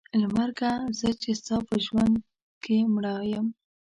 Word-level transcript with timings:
له 0.19 0.27
مرګه 0.35 0.71
زه 0.99 1.09
چې 1.21 1.29
ستا 1.39 1.55
په 1.67 1.75
ژوند 1.85 2.15
کې 2.63 2.77
مړه 2.93 3.13
یم. 3.31 3.47